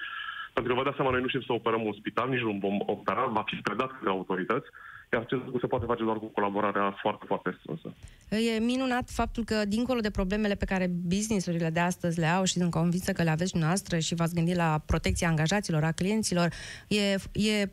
[0.56, 2.76] Pentru că vă dați seama, noi nu știm să operăm un spital, nici nu vom
[2.86, 4.68] opera, va fi predat de autorități,
[5.12, 7.94] iar acest lucru se poate face doar cu colaborarea foarte, foarte strânsă.
[8.28, 12.52] E minunat faptul că, dincolo de problemele pe care businessurile de astăzi le au și
[12.52, 16.48] sunt convinsă că le aveți dumneavoastră și v-ați gândit la protecția angajaților, a clienților,
[16.88, 17.02] e,
[17.50, 17.70] e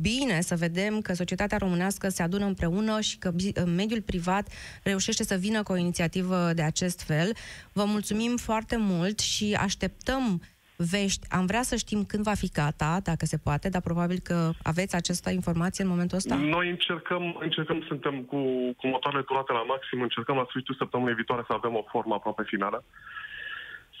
[0.00, 3.32] bine să vedem că societatea românească se adună împreună și că
[3.76, 4.48] mediul privat
[4.82, 7.32] reușește să vină cu o inițiativă de acest fel.
[7.72, 10.40] Vă mulțumim foarte mult și așteptăm
[10.76, 11.26] vești.
[11.30, 14.96] Am vrea să știm când va fi gata, dacă se poate, dar probabil că aveți
[14.96, 16.34] această informație în momentul ăsta?
[16.34, 18.40] Noi încercăm, încercăm suntem cu,
[18.76, 22.42] cu motoarele turate la maxim, încercăm la sfârșitul săptămânii viitoare să avem o formă aproape
[22.46, 22.84] finală.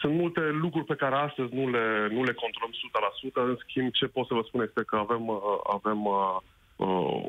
[0.00, 2.72] Sunt multe lucruri pe care astăzi nu le, nu le controlăm
[3.42, 5.22] 100%, în schimb ce pot să vă spun este că avem,
[5.78, 6.36] avem uh,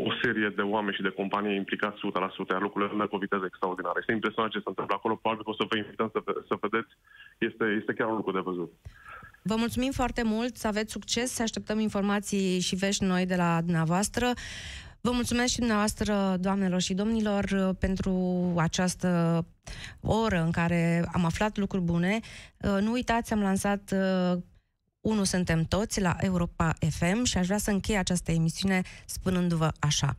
[0.08, 3.98] o serie de oameni și de companii implicați 100%, iar lucrurile merg cu viteză extraordinară.
[4.00, 6.91] Este impresionant ce se întâmplă acolo, probabil că o să vă invităm să, să vedeți,
[7.38, 8.72] este, este chiar un lucru de văzut.
[9.48, 13.62] Vă mulțumim foarte mult, să aveți succes, să așteptăm informații și vești noi de la
[13.62, 14.34] dumneavoastră.
[15.02, 19.46] Vă mulțumesc și dumneavoastră, doamnelor și domnilor, pentru această
[20.02, 22.20] oră în care am aflat lucruri bune.
[22.58, 23.93] Nu uitați, am lansat
[25.02, 30.16] Unu suntem toți la Europa FM și aș vrea să închei această emisiune spunându-vă așa.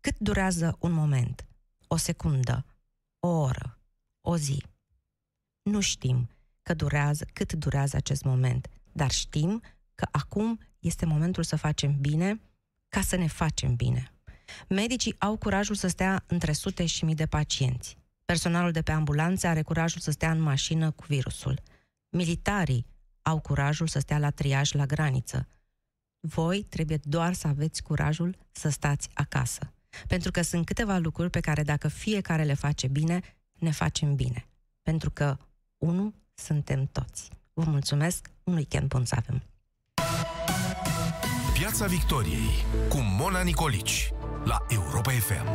[0.00, 1.44] Cât durează un moment?
[1.86, 2.64] O secundă?
[3.20, 3.78] O oră?
[4.20, 4.62] O zi?
[5.62, 6.28] Nu știm
[6.64, 9.62] că durează, cât durează acest moment, dar știm
[9.94, 12.40] că acum este momentul să facem bine
[12.88, 14.12] ca să ne facem bine.
[14.68, 17.96] Medicii au curajul să stea între sute și mii de pacienți.
[18.24, 21.60] Personalul de pe ambulanțe are curajul să stea în mașină cu virusul.
[22.08, 22.86] Militarii
[23.22, 25.48] au curajul să stea la triaj la graniță.
[26.20, 29.72] Voi trebuie doar să aveți curajul să stați acasă.
[30.06, 33.20] Pentru că sunt câteva lucruri pe care dacă fiecare le face bine,
[33.52, 34.46] ne facem bine.
[34.82, 35.36] Pentru că,
[35.78, 37.28] unu, suntem toți.
[37.52, 39.42] Vă mulțumesc, un weekend bun să avem!
[41.52, 44.10] Piața Victoriei cu Mona Nicolici
[44.44, 45.46] la Europa FM.